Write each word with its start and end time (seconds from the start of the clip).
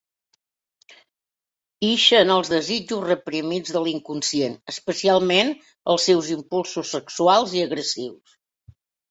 Ixen 1.87 2.33
els 2.35 2.49
desitjos 2.53 3.03
reprimits 3.09 3.75
de 3.75 3.83
l'inconscient, 3.89 4.57
especialment 4.73 5.53
els 5.95 6.09
seus 6.11 6.33
impulsos 6.39 6.97
sexuals 6.99 7.55
i 7.61 7.65
agressius. 7.69 8.37